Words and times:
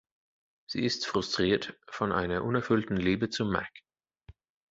Sie 0.65 0.83
ist 0.83 1.05
frustriert 1.05 1.77
von 1.87 2.11
einer 2.11 2.43
unerfüllten 2.43 2.97
Liebe 2.97 3.29
zu 3.29 3.45
Mack. 3.45 3.69